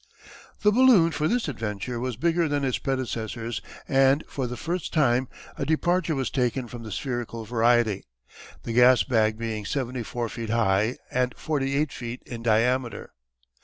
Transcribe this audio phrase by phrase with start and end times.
[0.63, 5.27] The balloon for this adventure was bigger than its predecessors and for the first time
[5.59, 8.05] a departure was taken from the spherical variety
[8.63, 13.13] the gas bag being seventy four feet high, and forty eight feet in diameter.